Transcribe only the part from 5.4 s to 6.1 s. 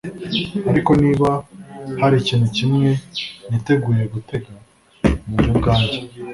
ubwanjye.”